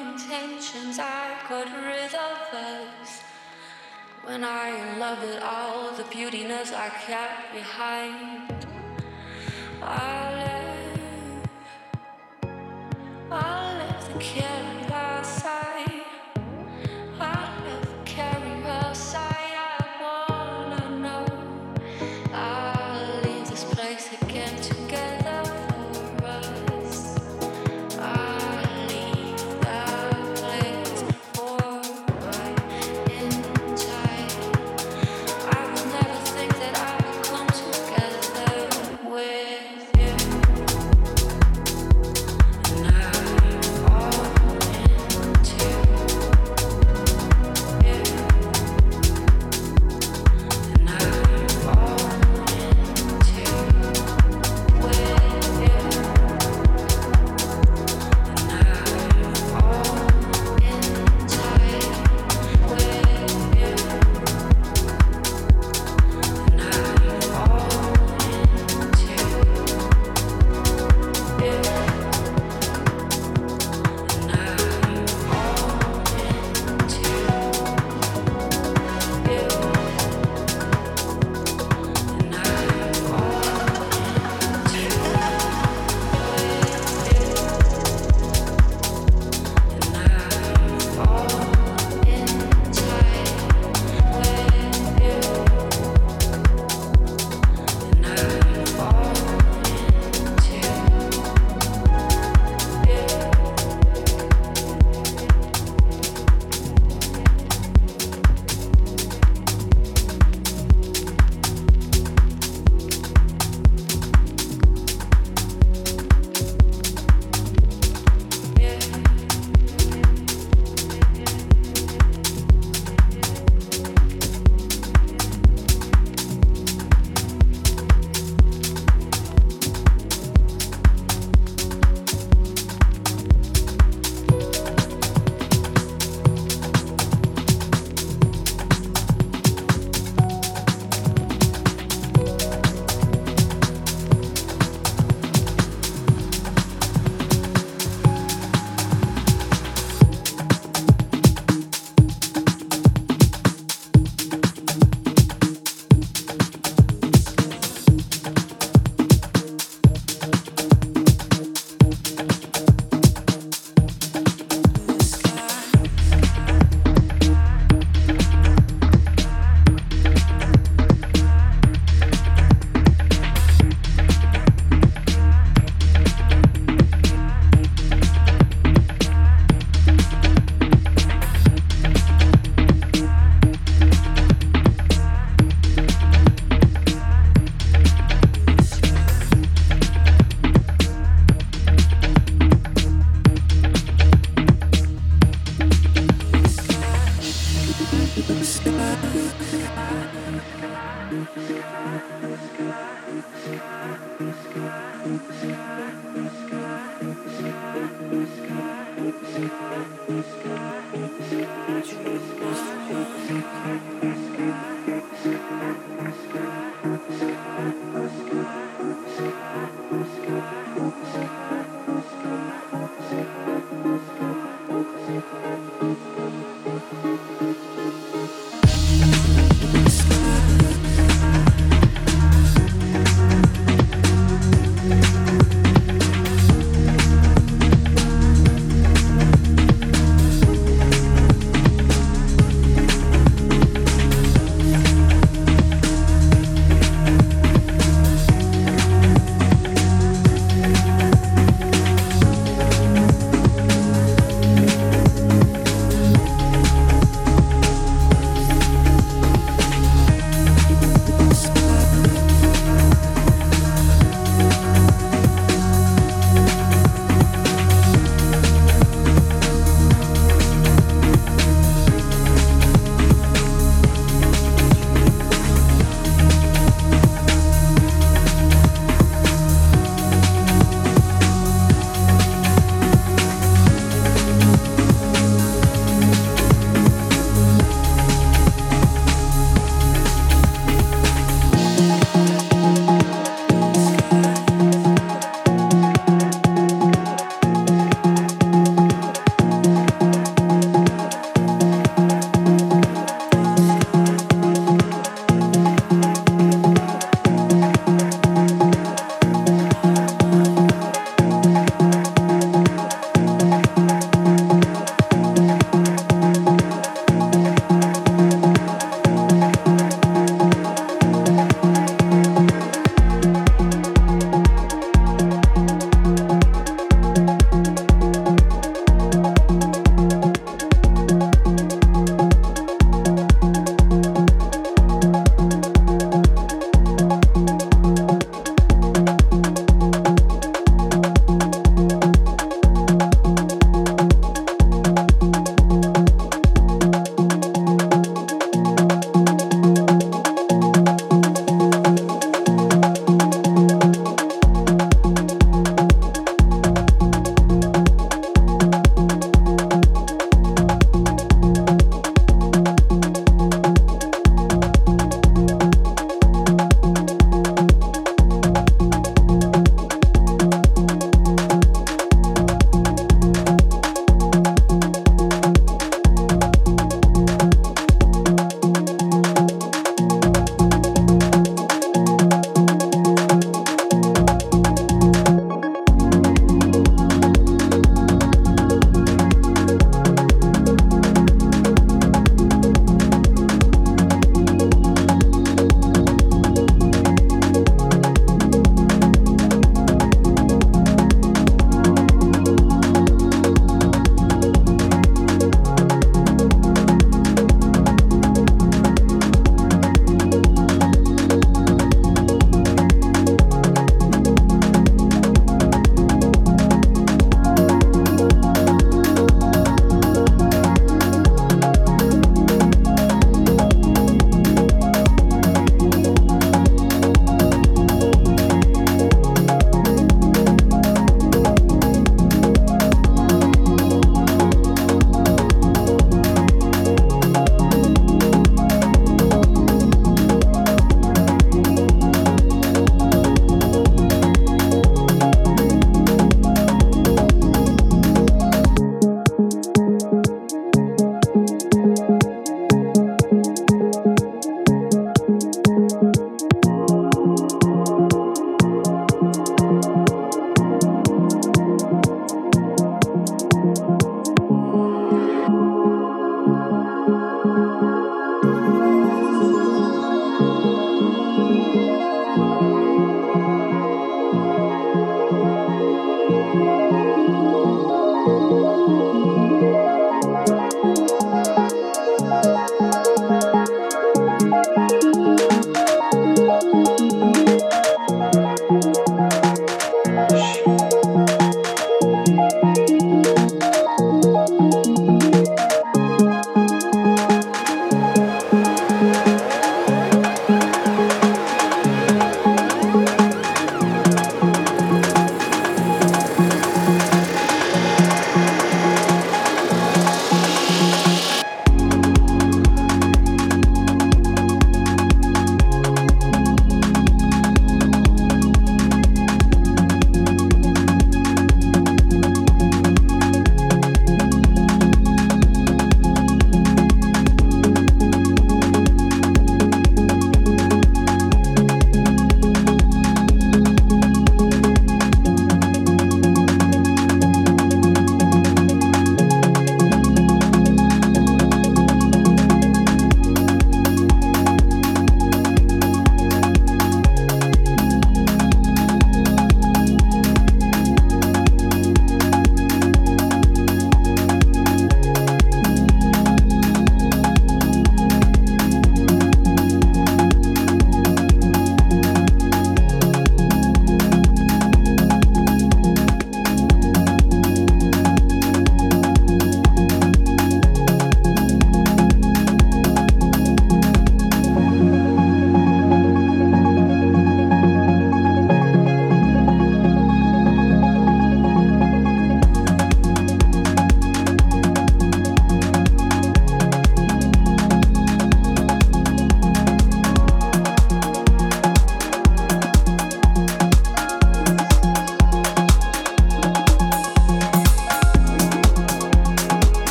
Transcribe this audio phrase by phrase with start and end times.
[0.00, 3.22] intentions, I got rid of us.
[4.24, 8.66] When I love it all, the beautiness I kept behind.
[9.82, 10.55] I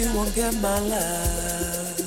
[0.00, 2.00] you won't get my love.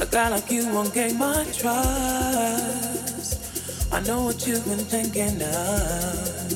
[0.00, 3.30] A guy like you won't gain my trust.
[3.92, 6.46] I know what you've been thinking of.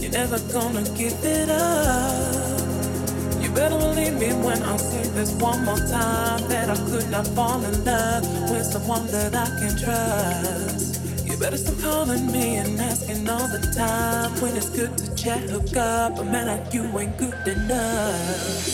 [0.00, 2.60] You're never gonna give it up.
[3.42, 7.26] You better believe me when I say this one more time that I could not
[7.28, 11.00] fall in love with someone that I can trust.
[11.26, 15.40] You better stop calling me and asking all the time when it's good to chat,
[15.50, 16.18] hook up.
[16.18, 18.69] A man like you ain't good enough.